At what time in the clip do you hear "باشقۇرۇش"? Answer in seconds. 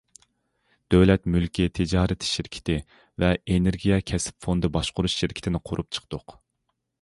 4.79-5.19